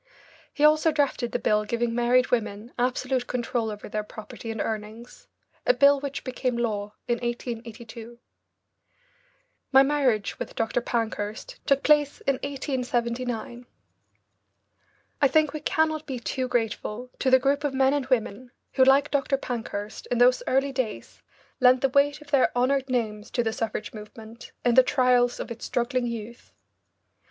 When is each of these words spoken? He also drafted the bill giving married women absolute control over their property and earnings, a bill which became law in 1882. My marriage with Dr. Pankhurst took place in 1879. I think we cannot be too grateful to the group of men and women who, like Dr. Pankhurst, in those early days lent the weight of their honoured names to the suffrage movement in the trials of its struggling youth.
He 0.51 0.63
also 0.65 0.91
drafted 0.91 1.31
the 1.31 1.37
bill 1.37 1.63
giving 1.63 1.93
married 1.93 2.31
women 2.31 2.73
absolute 2.79 3.27
control 3.27 3.69
over 3.69 3.87
their 3.87 4.01
property 4.03 4.49
and 4.49 4.59
earnings, 4.59 5.27
a 5.63 5.75
bill 5.75 5.99
which 5.99 6.23
became 6.23 6.57
law 6.57 6.95
in 7.07 7.19
1882. 7.19 8.17
My 9.71 9.83
marriage 9.83 10.39
with 10.39 10.55
Dr. 10.55 10.81
Pankhurst 10.81 11.59
took 11.67 11.83
place 11.83 12.19
in 12.21 12.37
1879. 12.37 13.67
I 15.21 15.27
think 15.27 15.53
we 15.53 15.59
cannot 15.59 16.07
be 16.07 16.17
too 16.19 16.47
grateful 16.47 17.11
to 17.19 17.29
the 17.29 17.37
group 17.37 17.63
of 17.63 17.75
men 17.75 17.93
and 17.93 18.07
women 18.07 18.49
who, 18.73 18.83
like 18.83 19.11
Dr. 19.11 19.37
Pankhurst, 19.37 20.07
in 20.09 20.17
those 20.17 20.41
early 20.47 20.71
days 20.71 21.21
lent 21.59 21.81
the 21.81 21.89
weight 21.89 22.21
of 22.21 22.31
their 22.31 22.49
honoured 22.57 22.89
names 22.89 23.29
to 23.29 23.43
the 23.43 23.53
suffrage 23.53 23.93
movement 23.93 24.51
in 24.65 24.73
the 24.73 24.81
trials 24.81 25.39
of 25.39 25.51
its 25.51 25.63
struggling 25.65 26.07
youth. 26.07 26.51